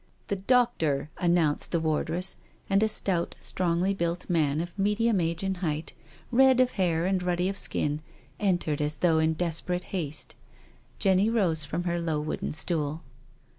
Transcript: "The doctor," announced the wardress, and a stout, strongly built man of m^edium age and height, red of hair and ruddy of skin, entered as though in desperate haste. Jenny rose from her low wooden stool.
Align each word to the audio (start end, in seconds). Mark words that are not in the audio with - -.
"The 0.29 0.35
doctor," 0.37 1.11
announced 1.19 1.71
the 1.71 1.79
wardress, 1.79 2.37
and 2.67 2.81
a 2.81 2.89
stout, 2.89 3.35
strongly 3.39 3.93
built 3.93 4.27
man 4.31 4.59
of 4.59 4.75
m^edium 4.75 5.21
age 5.21 5.43
and 5.43 5.57
height, 5.57 5.93
red 6.31 6.59
of 6.59 6.71
hair 6.71 7.05
and 7.05 7.21
ruddy 7.21 7.47
of 7.47 7.55
skin, 7.59 8.01
entered 8.39 8.81
as 8.81 8.97
though 8.97 9.19
in 9.19 9.33
desperate 9.33 9.83
haste. 9.93 10.33
Jenny 10.97 11.29
rose 11.29 11.65
from 11.65 11.83
her 11.83 12.01
low 12.01 12.19
wooden 12.19 12.51
stool. 12.51 13.03